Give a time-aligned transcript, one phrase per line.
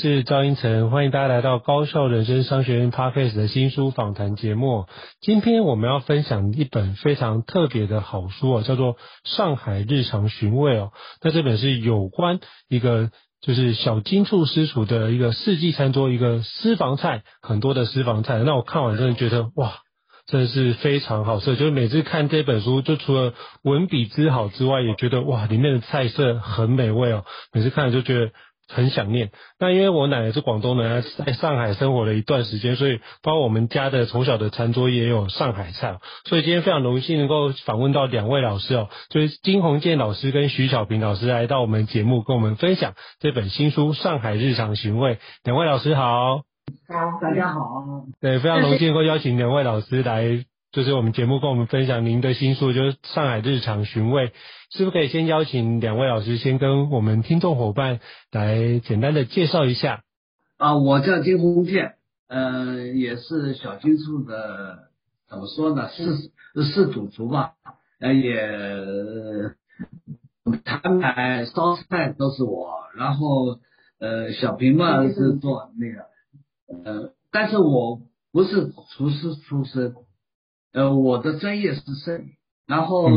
[0.00, 4.86] 是赵英成，欢迎大家来到高校人生商学院 Podcast 的新书访谈节目。
[5.20, 10.92] 今天我们要分享一本非常特别的好书哦，叫做《上海日常寻味》哦。
[11.20, 12.40] 那这本是有关
[12.70, 13.10] 一个
[13.42, 18.38] 就是小金处私厨的一个四季餐桌，一个私房菜，很多的私房菜。
[18.38, 19.80] 那我看完真的觉得哇，
[20.24, 21.56] 真的是非常好吃。
[21.56, 23.34] 就是每次看这本书，就除了
[23.64, 27.26] 文笔之好之外，也觉得哇，里面的菜色很美味哦。
[27.52, 28.32] 每次看就觉得。
[28.72, 29.30] 很想念。
[29.58, 35.98] 那因为我奶奶是广东人，在上海生活了一段时间，所以包括我们家的从小的餐桌也有上海菜。
[36.24, 45.16] 所以今天非常荣幸能够访问到两位老师哦，就是金鸿健老师跟徐小平老师来到我们节目，跟我们分享这本新书《上海日常寻味》。
[45.44, 46.38] 两位老师好。
[46.38, 47.60] 好，大家好。
[48.20, 50.44] 对，非常荣幸能够邀请两位老师来。
[50.72, 54.28] 就是我们节目跟我们分享您的新书，就是《上海日常寻味》，
[54.70, 57.98] 是不是可以先邀请两位老师先跟我们听众伙伴
[58.30, 60.04] 来简单的介绍一下？
[60.58, 61.96] 啊，我叫金红健，
[62.28, 64.90] 嗯、呃，也是小金处的，
[65.28, 67.54] 怎么说呢，是是主厨吧，
[67.98, 68.32] 呃，也
[70.64, 73.58] 摊牌烧菜都是我，然后
[73.98, 76.04] 呃，小平嘛是做那个，
[76.84, 79.96] 呃，但是我不是厨师出身。
[80.72, 82.30] 呃，我的专业是摄影，
[82.64, 83.08] 然后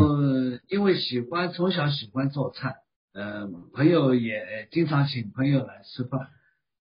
[0.68, 2.78] 因为喜欢从小喜欢做菜，
[3.14, 6.30] 呃，朋友也经常请朋友来吃饭，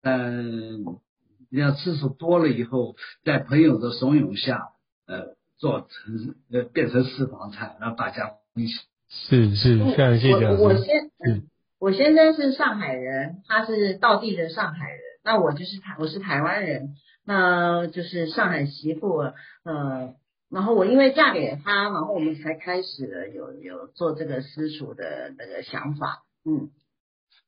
[0.03, 1.01] 嗯、呃，
[1.49, 4.69] 要次数多了以后，在朋友的怂恿下，
[5.07, 8.83] 呃，做成呃变成私房菜，让大家分享。
[9.09, 10.45] 是是，非常谢谢。
[10.45, 11.47] 我我先，嗯，
[11.79, 16.93] 我先生是上海人，他是道地的上海人，那我就是台，我是台湾人，
[17.25, 19.17] 那就是上海媳妇，
[19.63, 20.13] 呃。
[20.51, 26.69] 然后我因为嫁给他，然后我们才开始了有有做这个私塾的那个想法，嗯。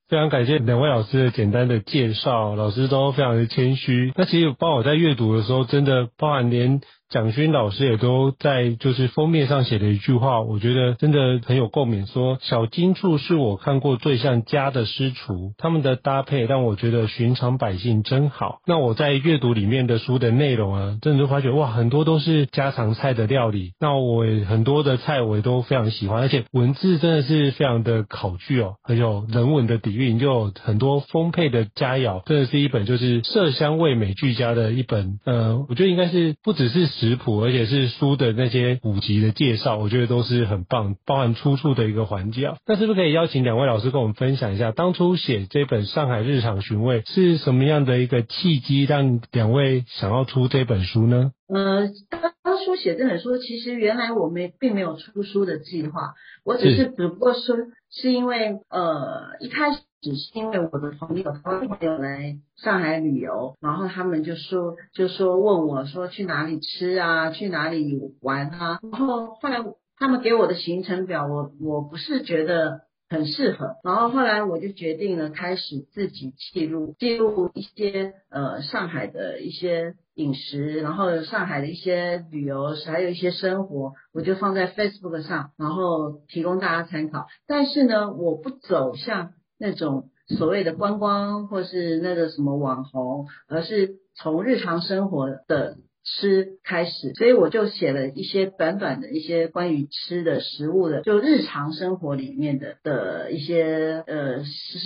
[0.08, 4.12] 非常感谢两位老师的简单的介绍，老师都非常的谦虚。
[4.18, 12.08] 那其实包括我在阅读的时候，真的包含连蒋勋老师也都在就是封面上写的一句话，我觉得真的很有共鸣。
[12.08, 18.60] 说小金处是我看过最像家的师厨，他们的搭配让我觉得寻常百姓真好。
[18.66, 23.74] 那我在阅读里面的书的内容啊，真的就发觉哇，很多都是家常菜的料理。
[23.82, 30.22] 那我很多的菜我也都非常喜欢，而且文字真的是非常的考据哦，很有人文的底蕴。
[30.22, 35.20] 就很多丰沛的佳肴，真的是一本就是色香味美俱佳的一本。
[35.26, 42.54] 呃，我觉得应该是不只是食谱，而且是书的那些古籍的介绍，我觉得都是很棒，包含出处的一个环节。
[42.68, 51.32] 那是不是可以邀请两位老师跟我们分享一下，当初写这本《上海日常寻味》是什么样的一个契机，让两位想要出这本书呢？
[51.50, 51.90] 呃，
[52.44, 56.14] 当初写这本书，其实原来我们并没有出书的计划，
[56.46, 57.58] 我只是只不过说
[57.90, 59.80] 是因为呃一开始。
[60.02, 69.64] 只是因为我的朋友，他们朋友来上海旅游，然后他们就说，就说问我说去哪里吃啊，去哪里玩啊，然后后来
[69.98, 87.28] 他们给我的行程表，我我不是觉得很适合，然后后来我就决定了开始自己记录，记录一些呃上海的一些饮食，然后上海的一些旅游，还有一些生活，我就放在 Facebook 上，然后提供大家参考。
[87.46, 89.34] 但是呢，我不走向。
[89.62, 104.44] 那种所谓的观光或是那个什么网红，而是从日常生活的吃开始，所以我就写了一些短短的一些关于吃的食物的，就日常生活里面的的一些呃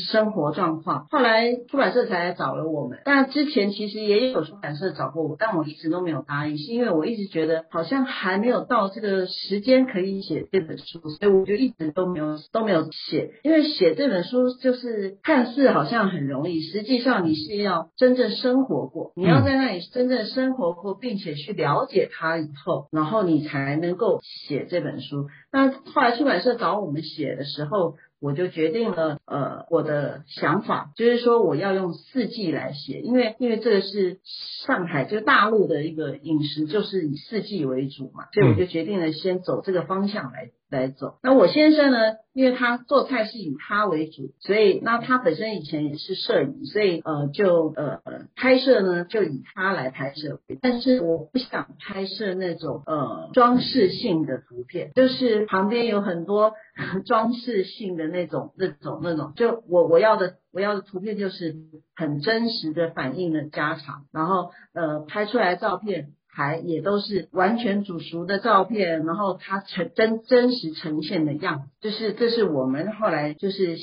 [0.10, 1.06] 生活状况。
[1.10, 13.32] 后来出版社才来找了我们，但之前其实也有出版社找过我，但我一直都没有答应，是因为我一直觉得好像还没有到这个时间可以写这本书，所以我就一直都没有都没有写。
[13.44, 21.00] 因为写这本书就是看似好像很容易，实际上你是要真正生活过，你要在那里真正生活过。
[21.06, 25.28] 并且去了解它以后，然后你才能够写这本书。
[25.52, 34.20] 那后来出版社找我们写的时候，我就决定了，呃，我的想法就是说我要用四季来写，因为因为这个是
[34.66, 40.50] 上海就大陆的一个饮食，就是以四季为主嘛，所以我就决定了先走这个方向来。
[40.70, 41.18] 来走。
[41.24, 41.98] 那我先生呢，
[42.34, 48.02] 因为他做菜是以他为主，所以那他本身以前也是摄影，所以呃就呃
[48.36, 50.40] 拍摄呢就以他来拍摄。
[50.62, 56.54] 但是我不想拍摄那种呃装饰性的图片，就是旁边有很多
[57.06, 61.56] 装饰性的那种那种那种，就我我要的我要的图片就是
[61.96, 66.10] 很真实的反映了家常，然后呃拍出来照片。
[66.36, 73.78] 还也都是完全煮熟的照片，然后它呈真真实呈现的样子，就是这是我们后来就是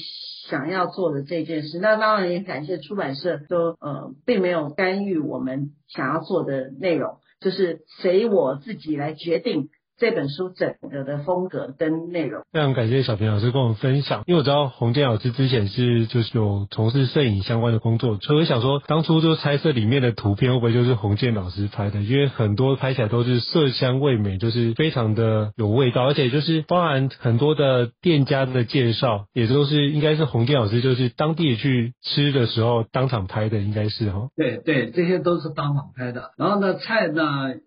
[0.49, 1.79] 想要做的这件事。
[1.79, 9.71] 那当然也感谢出版社都呃并没有干预我们想要做的内容，就是随我自己来决定。
[10.03, 14.25] 这本书整个的风格跟内容，非常感谢小平老师跟我们分享。
[14.27, 22.01] 因为我知道洪建老师之前是就是有从事摄影相关的工作，所以我想说，当初就猜测里面的图片会不会就是洪建老师拍的？
[22.01, 34.31] 因为很多拍起来都是色香味美，就是非常的有味道，而且就是包含很多的店家的介绍，也都是应该是洪建老师就是当地去吃的时候当场拍的，应该是哈。
[34.35, 36.33] 对对，这些都是当场拍的。
[36.37, 37.23] 然后呢，菜呢，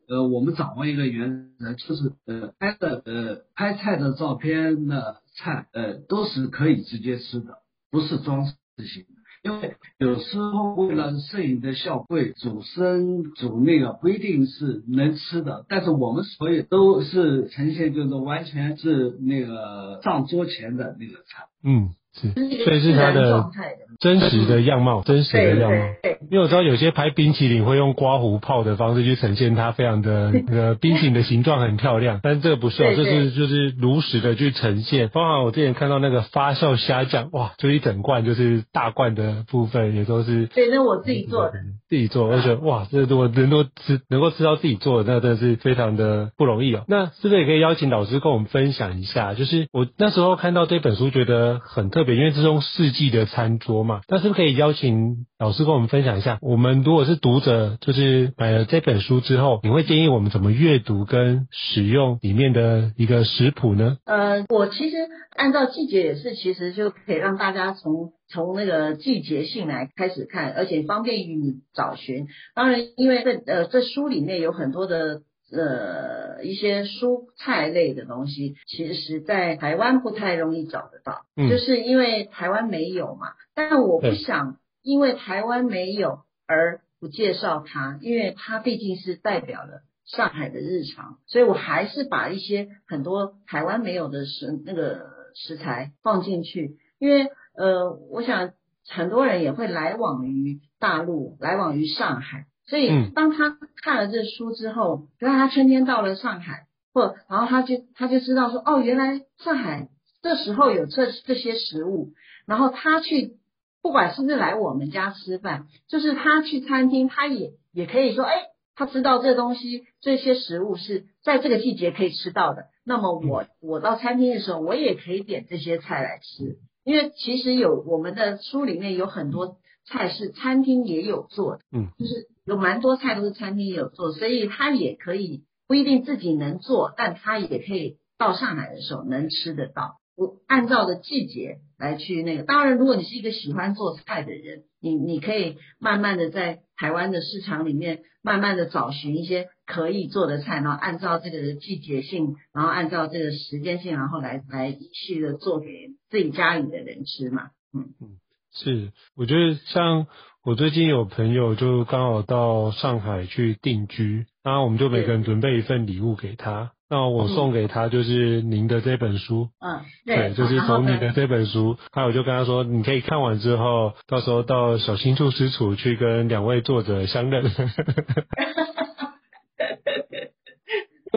[0.10, 2.12] 呃，我们掌握一个原则，就是。
[2.25, 7.60] 呃，拍的呃拍菜的照片的菜呃都是可以直接吃的，
[7.92, 9.10] 不是装饰性的。
[9.44, 15.66] 因为有时候为了摄影的效果，煮生煮那个不一定是能吃的。
[15.69, 21.45] 但是我们所有都是呈现就是完全是那个上桌前的那个菜。
[21.63, 21.94] 嗯。
[22.18, 23.51] 是，所以是它的
[24.00, 25.86] 真实的样貌，真实的样貌。
[26.31, 35.09] 因为我知道有些拍冰淇淋会用刮胡泡的方式去呈现它非常的那个 冰淇淋的形状很漂亮，但这个不是哦，这是就是如实的去呈现。
[35.09, 40.48] 包含我之前看到那个发酵虾酱，哇，就一整罐就是大罐的部分也都是。
[40.48, 41.53] 对，那我自己做的。
[41.88, 46.83] 自己做，而且哇，这如果能够吃，能够吃到自己做的，那真的是非常的不容易哦。
[46.88, 49.36] 那是不是也可以邀请老师跟我们分享一下？
[49.36, 54.02] 就是我那时候看到这本书，觉得很特别，因为这是用四季的餐桌嘛。
[54.10, 56.38] 那是不是可以邀请老师跟我们分享一下？
[56.42, 63.98] 我们如果是读者，就是买了这本书之后，你会建议我们怎么阅读跟使用里面的一个食谱呢？
[64.06, 64.98] 呃，我其实
[65.36, 68.12] 按照季节也是，其实就可以让大家从。
[68.28, 72.26] 从那个季节性来开始看，而且方便于你找寻。
[72.56, 75.22] 当然，因为这呃这书里面有很多的
[75.62, 83.34] 呃一些蔬菜类的东西，其实在台湾不太容易找得到，嗯、就是因为台湾没有嘛。
[83.54, 97.30] 但我不想因为台湾没有而不介绍它，因为它毕竟是代表了上海的日常，所以我还是把一些很多台湾没有的食那个食材放进去，因为。
[97.58, 98.51] 呃，我想
[98.86, 109.89] 很多人也会来往于大陆，来往于上海，所以当他看了这书之后，比如他春天到了上海，或然后他就他就知道说，哦，原来上海
[110.22, 112.13] 这时候有这这些食物，
[112.45, 113.38] 然后他去
[113.81, 118.34] 不管是不是来我们家吃饭，就是他去餐厅，他也也可以说，哎，
[118.75, 126.57] 他知道这东西这些食物是在这个季节可以吃到的，那么我我到餐厅的时候，我也可以点这些菜来吃。
[126.84, 129.57] 因为其实有我们的书里面有很多
[129.88, 139.98] 菜是餐厅也有做的，嗯，就是有蛮多菜都是餐厅有做，所以他也可以不一定自己能做，但他也可以到上海的时候能吃得到。
[140.16, 155.68] 我按照的季节来去那个，当然如果你是一个喜欢做菜的人，你你可以慢慢的在台湾的市场里面慢慢的找寻一些可以做的菜，然后按照这个季节性，然后按照这个时间性，然后来来继续的做给
[156.10, 157.50] 自己家里的人吃嘛。
[157.74, 158.20] 嗯嗯，
[158.54, 160.08] 是，我觉得像
[160.46, 166.72] 我最近有朋友就刚好到上海去定居，然后我们就每个人准备一份礼物给他。
[166.88, 177.46] 那我送给他就是您的这本书，嗯，对，就是从你的这本书，还有我就跟他说，你可以看完之后，到时候到小新厨师处去跟两位作者相认。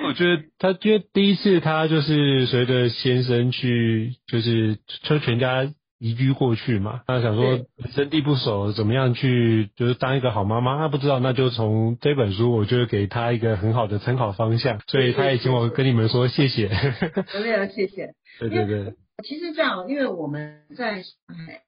[0.07, 5.71] 我觉得他因为第一次他就是随着先生去，就是就全家。
[5.99, 10.78] 移居过去嘛，他想说人生地不熟，怎么样去就是当一个好妈妈？
[10.78, 14.81] 他不知道，那就从这本书，我就给他一个很好的参考方向。
[14.87, 16.69] 所以他也请我跟你们说谢谢。
[17.43, 18.14] 没有谢谢。
[18.38, 18.95] 对对对。
[19.25, 21.62] 其实这样，因为我们在上海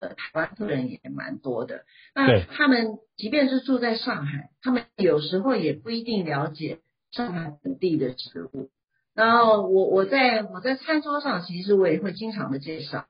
[0.00, 1.84] 的台湾客人也蛮多的，
[2.16, 6.80] 那他们即便是住在上海，他们有时候也不一定了解
[7.12, 8.70] 上海本地的食物。
[9.14, 13.06] 然后我我在我在餐桌上，其实我也会经常的介绍。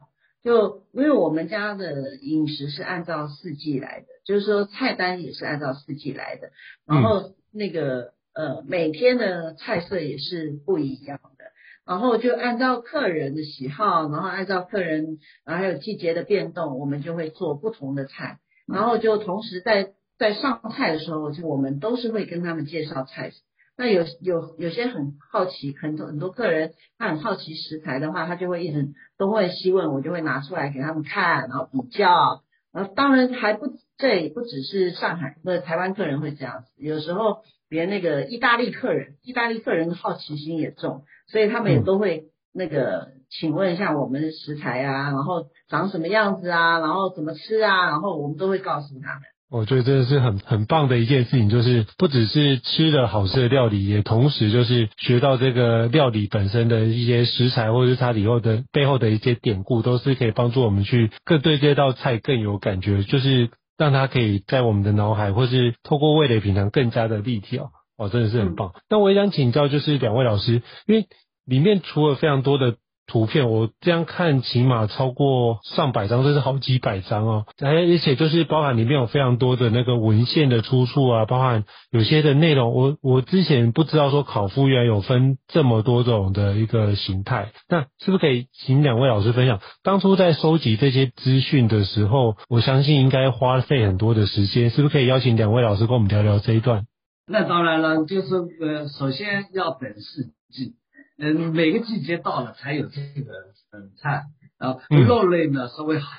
[0.46, 6.52] 就因为我们家的饮食是按照四季来的，就是说菜单也是按照四季来的，
[6.86, 11.46] 然后那个呃每天的菜色也是不一样的，
[11.84, 18.38] 然后就按照客人的喜好，然后按照客人，然后还有季节的变动，我们就会做不同的菜，
[18.68, 23.32] 然后就同时在在上菜的时候，就我们都是会跟他们介绍菜。
[23.76, 32.42] 那有有有些很好奇，很多很多客人他很好奇食材的话，他就会一直都会希问，我就会拿出来给他们看，然后比较。
[32.72, 37.38] 然后当然还不这也不只是上海或者台湾客人会这样子，有时候
[37.70, 49.22] 连那个意大利客人，意大利客人的好奇心也重，所以他们也都会那个请问一下我们的食材啊，然后长什么样子啊，然后怎么吃啊，然后我们都会告诉他们。
[49.48, 67.68] 我觉得真的是很很棒的一件事情，就是不只是吃的好吃的料理，也同时就是学到这个料理本身的一些食材，或者是它以后的背后的一些典故，都是可以帮助我们去更对这道菜更有感觉，就是让它可以在我们的脑海，或是透过味蕾品尝更加的立体哦。
[67.96, 68.72] 哦，真的是很棒。
[68.90, 71.06] 那我也想请教，就是两位老师，因为
[71.46, 72.76] 里面除了非常多的。
[73.06, 77.46] 图片我这样看，起码超过上百张，甚至好几百张哦。
[77.60, 87.52] 而且就是包含里面有非常多的那个文献的出处啊，包含有些的内容，我我之前不知道说考夫原有分这么多种的一个形态。
[87.68, 96.86] 那是不是可以请两位老师分享，当初在收集这些资讯的时候，我相信应该花费很多的时间，是不是可以邀请两位老师跟我们聊聊这一段？
[97.28, 100.74] 那当然了，就是呃，首先要等四季。
[101.18, 103.32] 嗯，每个季节到了才有这个
[103.72, 104.24] 嗯菜
[104.58, 106.10] 啊，肉类呢稍微好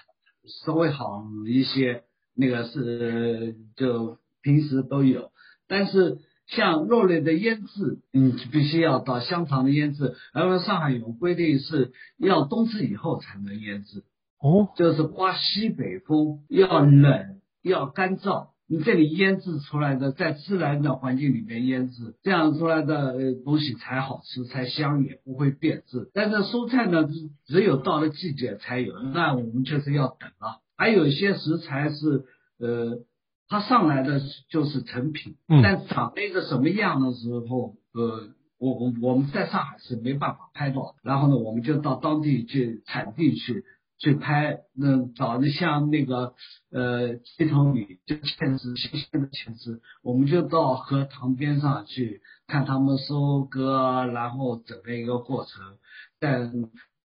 [0.65, 2.03] 稍微好一些，
[2.35, 5.31] 那个是就平时都有，
[5.67, 14.03] 但是像肉类的腌制，嗯，必须要到香肠的腌制，然后上海有规定是要冬至以后才能腌制，
[14.39, 18.49] 哦，就是刮西北风，要冷，要干燥。
[18.69, 26.11] 你这里腌制出来的，在自然的环境里面腌制，这样出来的东西才好吃，才香，也不会变质。
[26.13, 27.07] 但是蔬菜呢，
[27.45, 30.61] 只有到了季节才有，那我们就是要等了。
[30.75, 32.25] 还有一些食材是，
[32.59, 32.99] 呃，
[33.47, 38.27] 它上来的就是成品，但长那个什么样的时候，呃，
[38.59, 40.95] 我我我们在上海是没办法拍到。
[41.03, 43.63] 然后呢，我们就到当地去产地去。
[43.99, 46.35] 去拍，那找的像那个
[46.71, 55.77] 呃鸡头米，就芡实新鲜的芡实，我们就到河塘边上去看他们收割，然后整个一个过程，
[56.19, 56.47] 在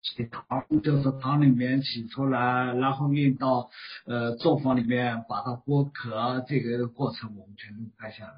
[0.02, 3.70] 起塘，就是塘里面起出来，然后运到
[4.04, 8.32] 呃作坊里面把它剥壳，这个过程我们全都拍下来。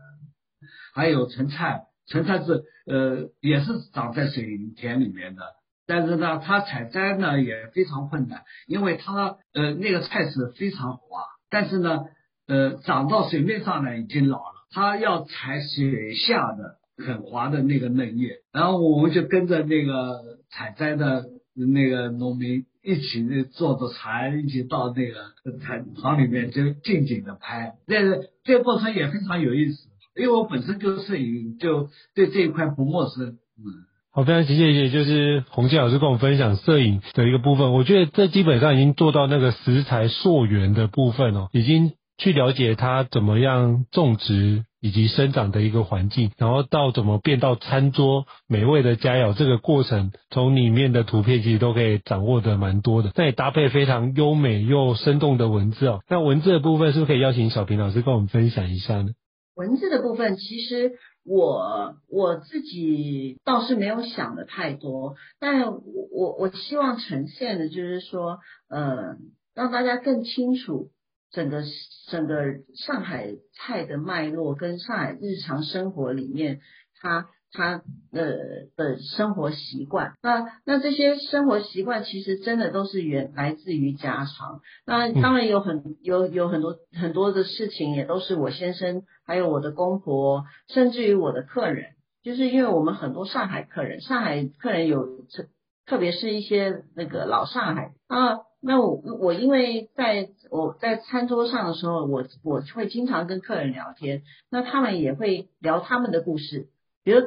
[0.94, 5.42] 还有陈菜，陈菜是呃也是长在水田里面的。
[5.86, 12.06] 但是呢，它采摘呢也非常困难，因为它呃那个菜是非常滑，但是呢
[12.46, 33.84] 呃长到水面上呢已经老了，它要采水下的很滑的那个嫩叶，然后我们就跟着那个采摘的那个农民一起坐着船，一起到那个采塘里面就静静的拍，这个这个过程也非常有意思，因为我本身就是摄影，就对这一块不陌生，嗯。
[34.16, 37.72] 好，非常谢谢，就是洪建老师跟我们分享摄影的一个部分。
[37.72, 53.10] 我觉得这基本上已经做到那个食材溯源的部分哦，已经去了解它怎么样种植以及生长的一个环境，然后到怎么变到餐桌美味的佳肴这个过程，从里面的图片其实都可以掌握的蛮多的。
[53.16, 56.02] 那也搭配非常优美又生动的文字哦。
[56.08, 59.08] 那文字的部分是不是可以邀请小平老师跟我们分享一下呢？
[59.56, 60.92] 文字的部分其实。
[61.24, 68.38] 我我自己倒是没有想的太多，但我我我希望呈现的就是说，
[68.68, 69.16] 呃，
[69.54, 70.90] 让大家更清楚
[71.30, 71.62] 整个
[72.10, 72.36] 整个
[72.74, 76.60] 上海菜的脉络跟上海日常生活里面
[77.00, 77.28] 它。
[77.54, 84.60] 他的的生活习惯，那那这些生活习惯其实真的都是源来自于家常。
[84.84, 91.92] 那当然有很有有很多很多的事情，也都是我先生还有我的公婆，甚至于我的客人，
[92.24, 95.46] 就是因为我们很多上海客人，上海客人有特
[95.86, 97.92] 特别是一些那个老上海。
[98.08, 106.66] 啊，那我我因为在我在餐桌上的时候，我我会经常跟客人聊天，那他们也会聊他们的故事，
[107.04, 107.20] 比如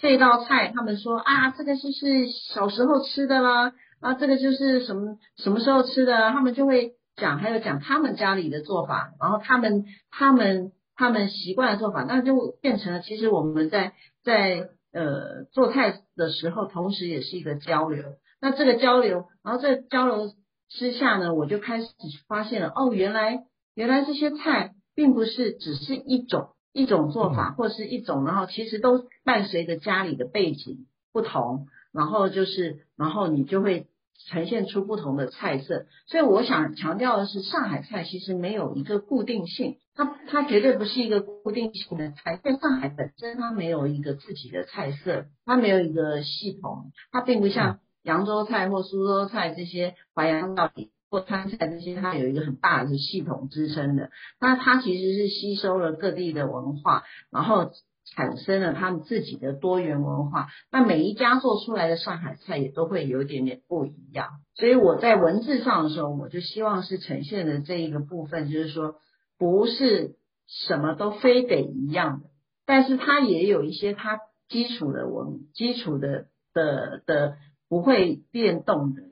[0.00, 10.72] 这道菜，他们说啊，这个就是小时候吃的啦，啊，这个就是什么什么时候吃的，他们就会讲，还有讲他们家里的做法，然后他们他们。
[10.96, 18.04] 他们习惯的做法，那就变成了，其实我们在在呃做菜的时候，同时也是一个交流。
[18.38, 20.34] 那这个交流，然后这个交流
[20.68, 21.86] 之下呢，我就开始
[22.28, 23.44] 发现了，哦，原来
[23.74, 33.86] 原来这些菜并不是只是一种一种做法，或是一种，然后其实都伴随着家里的背景不同，然后就是，然后你就会。
[34.28, 42.36] 呈现出不同的菜色，所以我想强调的是，上海菜其实没有一个固定性，它它绝对不是一个固定性的菜。
[42.36, 54.10] 在上海本身，它没有一个自己的菜色，它没有一个系统，它并不像扬州菜或苏州菜这些淮扬料理或川菜这些，它有一个很大的系统支撑的。
[54.40, 57.70] 那它其实是吸收了各地的文化，然后。
[58.16, 64.30] 产生了他们自己的多元文化，那每一家做出来的上海菜也都会有一点点不一样。
[64.56, 68.96] 所以我在文字上的时候，我就希望是呈现的这一个部分，就是说
[69.38, 70.16] 不是
[70.48, 72.30] 什么都非得一样的，
[72.66, 77.36] 但是它也有一些它基础的文基础的的的
[77.68, 79.02] 不会变动的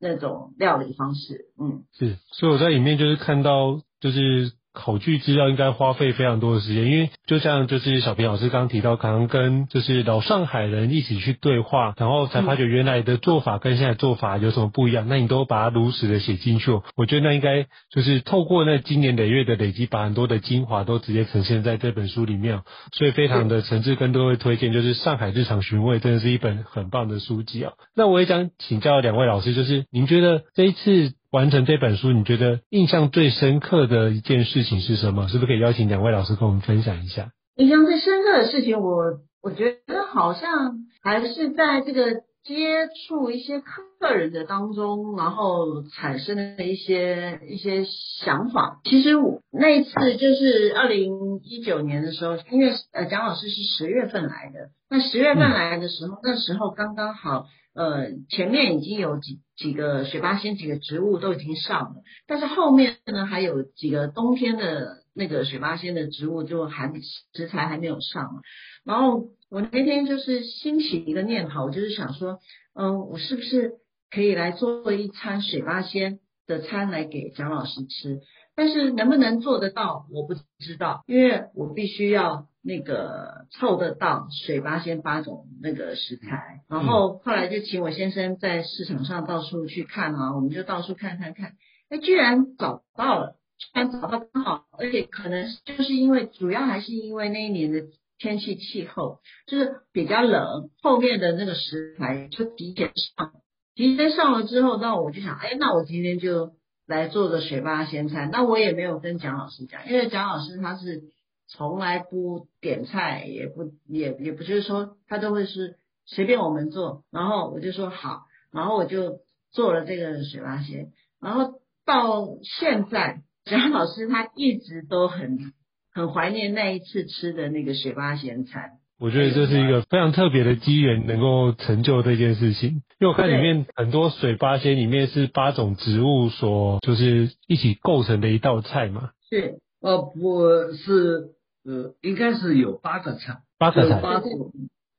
[0.00, 1.46] 那种料理方式。
[1.60, 4.52] 嗯，是，所以我在里面就是看到就是。
[4.80, 15.06] 考据资料应该花费非常多的时间，因为就像就是小平老师刚刚提到，可能跟就是老上海人一起去对话，然后才发觉原来的做法跟现在做法有什么不一样。
[15.08, 22.62] 那你都把它如实的写进去，我觉得那应该就是透过那经年累月的累积，把很多的精华都直接呈现在这本书里面。
[22.92, 27.72] 所以非常的诚挚跟各位推荐，就是《上海日常寻味》真的是一本很棒的书籍啊。
[27.94, 31.12] 那我也想请教两位老师，就是您觉得这一次。
[31.30, 35.28] 完成这本书，你觉得印象最深刻的一件事情是什么？
[35.28, 37.30] 是不是可以邀请两位老师跟我们分享一下？
[37.54, 47.84] 印象最深刻的事情，我我觉得好像还是在这个接触一些客人的当中，然后产生的一些一些
[48.24, 48.80] 想法。
[48.82, 51.12] 其实我那一次就是二零
[51.44, 57.46] 一九年的时候，因为呃蒋老师是十月份来的，那十月份来的时候，嗯、那时候刚刚好。
[57.72, 66.92] 呃，前面已经有几几个水八仙几个植物都已经上了，但是后面呢还有几个冬天的那个水八仙的植物就还
[67.32, 68.42] 食材还没有上。
[68.84, 72.40] 然后我那天就是兴起一个念头，我就是想说，
[72.74, 73.74] 嗯、我是不是
[74.10, 78.20] 可以来做一餐水八仙的餐来给蒋老师吃？
[78.56, 82.49] 但是能不能做得到，我不知道，因为我必须要。
[82.62, 91.54] 那个凑得到水八仙八种那个食材，然后后来就请我先生在市场上到处去看啊，我们就到处看看看，
[91.88, 97.82] 哎，居然找到了，居然找到刚好，而且可能就是因为主要还是因为那一年的
[98.18, 103.32] 天气气候就是比较冷，后面的那个食材就提前上，
[103.74, 106.52] 提前上了之后，那我就想，哎，那我今天就
[106.86, 111.04] 来做个水八仙餐，那我也没有跟蒋老师讲，因为蒋老师他是。
[111.52, 119.18] 从来不点菜，也不也也不就是说他都会是随便我们做，然后我就说好，然后我就
[119.50, 125.52] 做了这个水八仙，然后到现在蒋老师他一直都很
[125.92, 128.78] 很怀念那一次吃的那个水八仙餐。
[129.00, 132.82] 我觉得这是一个非常特别的机缘，能够成就这件事情。
[133.00, 139.10] 因为我看里面很多水八仙里面是八种植物所就是一起构成的一道菜嘛。
[139.28, 141.30] 是，呃，不是。
[141.70, 144.52] 呃，应该是有八个菜，八个菜，八种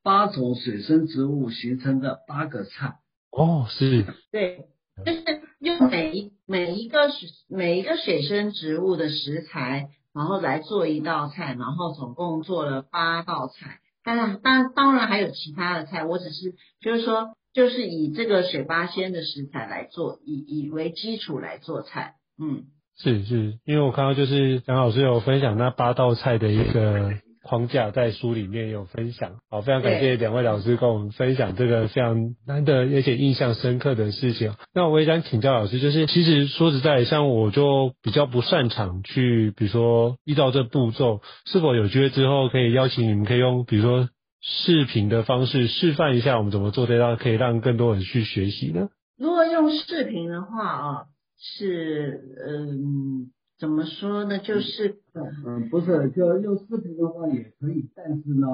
[0.04, 2.96] 八种水生植物形成的八个菜。
[3.30, 4.68] 哦，是，对，
[5.06, 13.80] 就是用每一每一个水每一个水生植物的食材，然后来做一道菜，然后总共做了八道菜。
[14.06, 22.68] 当然，当当然还有其他的菜，我只是就是说，就是以这个水八仙的食材来做，以以为基础来做菜，嗯。
[23.02, 29.32] 是是，因为我看到就是蒋老师有分享那八道菜的一个 框架，在书里面有分享。
[29.50, 34.54] 好，非常感谢两位老师跟我们分享这个非常难得而且印象深刻的事情。
[34.76, 44.08] 那我也想请教老师，就是其实说实在，像我就比较不擅长去，比如说依照这步骤，是否有机会之后可以邀请你们，可以用比如说
[44.42, 48.90] 视频的方式示范一下我们怎么做这道，可以让更多人去学习呢？
[49.18, 51.06] 如果用视频的话啊。
[51.44, 54.38] 是，嗯，怎么说呢？
[54.38, 55.00] 就是，
[55.44, 58.48] 嗯，不是，就用视频的话也可以，但是呢，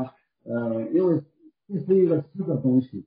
[0.45, 1.21] 呃，因为
[1.67, 3.06] 这是一个吃的东西，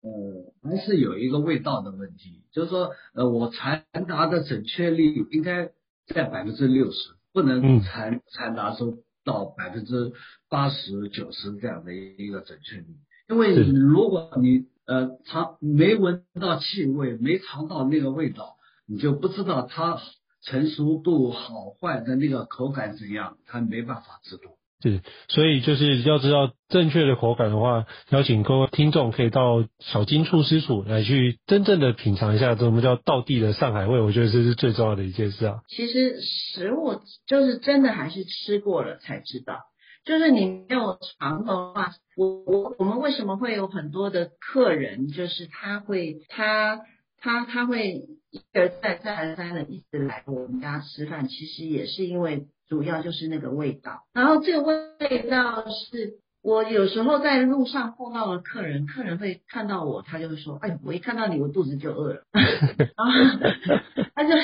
[0.00, 5.72] 呃，还是有一个味道的问题，就是说，呃，我传达的准确率应该
[6.06, 10.12] 在百分之六十，不能传传达出到百分之
[10.48, 12.86] 八十九十这样的一个准确率，
[13.28, 18.56] 因为如果你呃尝没闻到气味，没尝到那个味道，
[18.88, 20.00] 你就不知道它
[20.42, 24.42] 成熟度好坏的那个口感怎样，它没办法知道。
[24.80, 35.62] 是，所以就是要知道正确的口感的话，邀请各位听众可以到小金厨师处来去真正的品尝一下什么叫道地的上海味，我觉得这是最重要的一件事啊。
[35.66, 39.58] 其实食物就是真的还是吃过了才知道，
[40.04, 46.82] 就是你没有尝的话，我我我们为什么会有很多的客人，就是他会他
[47.20, 52.46] 他他会一而再再而三的一直来我们家吃饭，其实也是因为。
[52.68, 62.24] 主要就是那个味道，然后这个味道是我有时候在路上碰到了客人，客人会看到我，他就会说：“哎，我一看到你，我肚子就饿了。
[62.76, 63.10] ”然后
[64.14, 64.34] 他就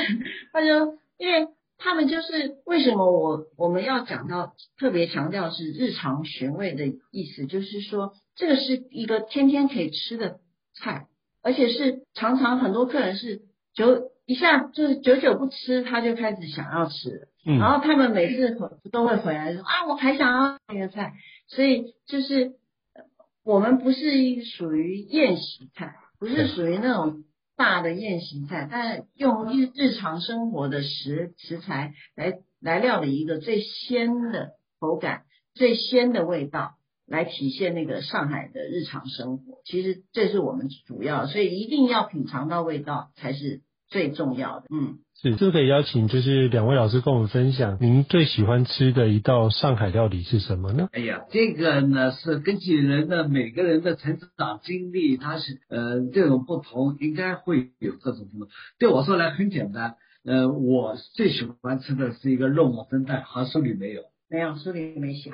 [0.55, 10.39] 他就因为他们就是为什么我我们要讲到特别强调是日常寻味的意思，就是说这个是一个天天可以吃的
[10.75, 11.09] 菜，
[11.45, 13.43] 而且是常常很多客人是
[13.75, 17.29] 久一下就是久久不吃，他就开始想要吃。
[17.47, 21.13] 嗯，然后他们每次回都会回来说啊，我还想要那个菜，
[21.47, 22.55] 所以就是
[23.45, 36.77] 我们不是属于宴席菜，不是属于那种大的宴席菜，但用日日常生活的食食材来来料理一个最鲜的口感、最鲜的味道，
[37.07, 39.61] 来体现那个上海的日常生活。
[39.65, 44.67] 其实这是我们主要，所以一定要品尝到味道才是最重要的。
[44.71, 44.99] 嗯。
[45.17, 50.89] 是，是不是可以邀请就是两位老师跟我们分享，您最喜欢吃的一道上海料理是什么呢？
[50.93, 58.49] 哎呀，这个呢是根据人的每个人的成长经历，他是呃这种不同，应该会有各种不同。
[58.79, 65.31] 对我说来很简单，呃，我最喜欢吃的是一个肉末蒸蛋，好像书里没有，没有，书里没写。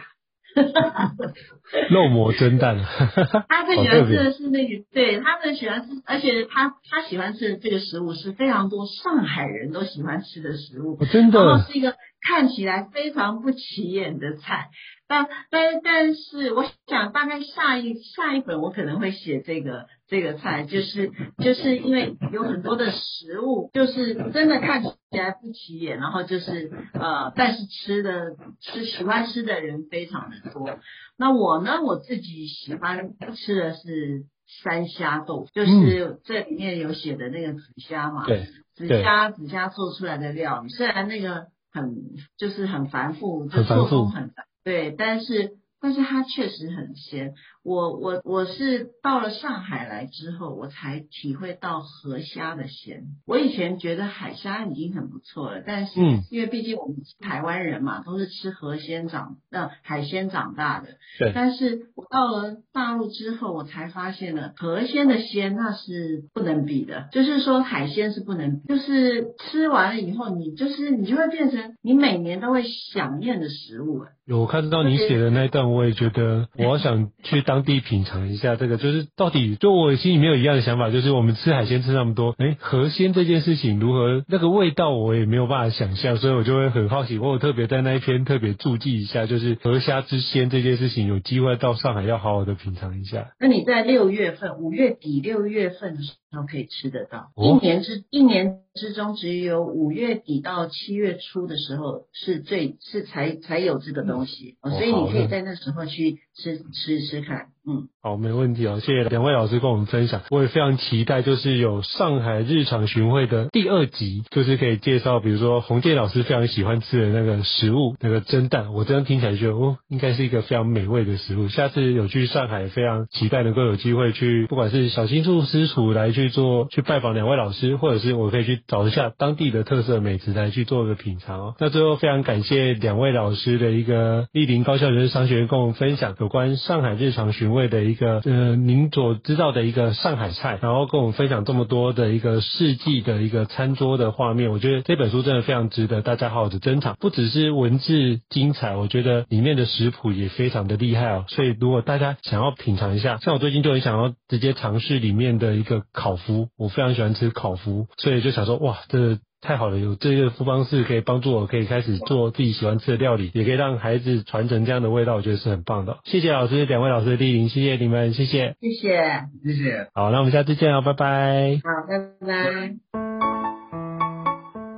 [1.91, 2.79] 肉末蒸蛋，
[3.49, 11.95] 他最喜欢吃的是那个，对，他最喜欢吃，而且他他喜欢吃的这个食物是非常多上海人都喜欢吃的食物，真的，然后是一个
[12.27, 14.69] 看起来非常不起眼的菜。
[15.11, 30.79] 但但但是，我想大概下一下一本我可能会写这个这个菜，就是就是因为有很多的食物，就是真的看起来不起眼，然后就是呃，但是吃的吃喜欢吃的人非常的多。
[31.19, 34.27] 那我呢，我自己喜欢吃的是
[34.63, 38.47] 三虾豆腐，就是这里面有写的那个紫虾嘛，对，
[38.77, 41.97] 紫虾紫虾做出来的料理，虽然那个很
[42.39, 44.45] 就是很繁复，就做工很繁。
[44.63, 47.35] 对，但是但是它确实很鲜。
[47.63, 53.03] 我我我是到了上海来之后，我才体会到河虾的鲜。
[53.27, 60.89] 我以前觉得海虾已经很不错了，但是因为毕竟我们是台湾人嘛，都是吃河鲜长，的、呃、海鲜长大的。
[61.19, 61.33] 对。
[61.35, 67.09] 但是我到了大陆之后，我才发现了河鲜的鲜那是不能比的。
[67.13, 74.13] 就是说海鲜是不能比，就是吃完了以后，你就是你就会变成你每年都会想念的食物了。
[74.25, 77.45] 有我看到你写的那一段，我也觉得我好想去。
[77.51, 87.19] 当地品尝一下这个，就是到底就我心里面有一样的想法，就是我们吃海鲜吃那么多，哎，河鲜这件事情如何那个味道，我也没有办法想象，所以我就会很好奇。
[87.19, 93.33] 我有特别在那一篇特别注记一下，就是河虾之鲜这件事情，有机会到上海要好好的品尝一下。
[93.41, 106.21] 那你在六月份、五月底、六月份的时候可以吃得到，一年之一年之中只有五月底到七月初的时候是最是才才有这个东西，哦，所以你可以在那时候去。
[106.35, 121.49] 吃吃吃看，嗯，好，没问题哦，谢谢两位老师跟我们分享，我也非常期待，就是有上海日常巡会的第二集，就是可以介绍，比如说洪建老师非常喜欢吃的那个食物，那个蒸蛋，我这样听起来觉得哦，应该是一个非常美味的食物。
[121.49, 131.55] 下次有去上海，非常期待能够有机会去，不管是小金厨师厨来去做，去拜访两位老师，或者是我可以去找一下当地的特色美食来去做个品尝哦。
[131.59, 146.97] 那最后非常感谢两位老师的一个莅临高校人生商学院跟我们分享有关上海日常巡味的一个呃，您所知道的一个上海菜，然后跟我们分享这么多的一个世纪的一个餐桌的画面，我觉得这本书真的非常值得大家好好的珍藏。
[146.99, 151.25] 不只是文字精彩，我觉得里面的食谱也非常的厉害哦。
[151.29, 165.99] 所以如果大家想要品尝一下，像我最近就很想要直接尝试里面的一个烤麸，我非常喜欢吃烤麸，所以就想说哇，这太好了，有这个方式可以帮助我，可以开始做自己喜欢吃的料理，也可以让孩子传承这样的味道，我觉得是很棒的。
[166.05, 169.89] 谢谢老师，两位老师的莅临，谢谢你们，谢谢，谢谢，谢谢。
[169.95, 171.61] 好，那我们下次见哦，拜拜。
[171.65, 172.75] 好，拜拜。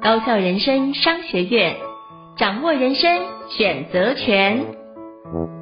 [0.00, 1.76] 高校人生商学院，
[2.36, 5.61] 掌握人生选择权。